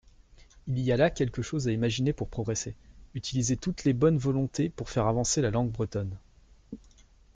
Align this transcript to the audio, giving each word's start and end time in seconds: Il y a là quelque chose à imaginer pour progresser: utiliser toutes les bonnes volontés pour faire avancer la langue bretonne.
Il 0.65 0.79
y 0.79 0.91
a 0.91 0.97
là 0.97 1.11
quelque 1.11 1.43
chose 1.43 1.67
à 1.67 1.71
imaginer 1.71 2.11
pour 2.11 2.27
progresser: 2.27 2.75
utiliser 3.13 3.55
toutes 3.55 3.83
les 3.83 3.93
bonnes 3.93 4.17
volontés 4.17 4.67
pour 4.71 4.89
faire 4.89 5.05
avancer 5.05 5.43
la 5.43 5.51
langue 5.51 5.69
bretonne. 5.71 6.17